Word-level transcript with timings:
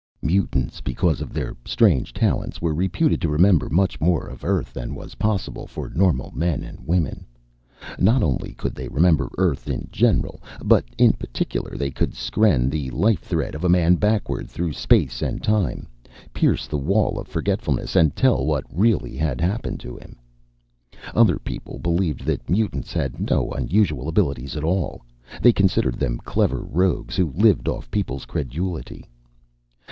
Mutants, 0.23 0.81
because 0.81 1.21
of 1.21 1.31
their 1.31 1.55
strange 1.63 2.11
talents, 2.11 2.59
were 2.59 2.73
reputed 2.73 3.21
to 3.21 3.29
remember 3.29 3.69
much 3.69 4.01
more 4.01 4.25
of 4.25 4.43
Earth 4.43 4.73
than 4.73 4.95
was 4.95 5.13
possible 5.21 5.67
for 5.67 5.91
normal 5.91 6.31
men 6.35 6.63
and 6.63 6.79
women. 6.87 7.23
Not 7.99 8.23
only 8.23 8.53
could 8.53 8.73
they 8.73 8.87
remember 8.87 9.29
Earth 9.37 9.69
in 9.69 9.87
general, 9.91 10.41
but 10.63 10.85
in 10.97 11.13
particular 11.13 11.77
they 11.77 11.91
could 11.91 12.13
skren 12.13 12.71
the 12.71 12.89
life 12.89 13.19
thread 13.19 13.53
of 13.53 13.63
a 13.63 13.69
man 13.69 13.93
backward 13.97 14.49
through 14.49 14.73
space 14.73 15.21
and 15.21 15.43
time, 15.43 15.87
pierce 16.33 16.65
the 16.65 16.79
wall 16.79 17.19
of 17.19 17.27
forgetfulness 17.27 17.95
and 17.95 18.15
tell 18.15 18.43
what 18.43 18.63
really 18.71 19.15
had 19.15 19.39
happened 19.39 19.79
to 19.81 19.97
him. 19.97 20.15
Other 21.13 21.37
people 21.37 21.77
believed 21.77 22.25
that 22.25 22.49
mutants 22.49 22.91
had 22.91 23.29
no 23.29 23.51
unusual 23.51 24.07
abilities 24.07 24.57
at 24.57 24.63
all. 24.63 25.05
They 25.43 25.53
considered 25.53 25.99
them 25.99 26.17
clever 26.25 26.63
rogues 26.63 27.15
who 27.17 27.31
lived 27.35 27.67
off 27.67 27.91
people's 27.91 28.25
credulity. 28.25 29.05